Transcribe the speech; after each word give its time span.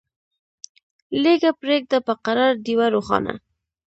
لیږه 1.21 1.51
پریږده 1.59 1.99
په 2.07 2.13
قرار 2.25 2.51
ډېوه 2.65 2.87
روښانه 2.95 3.33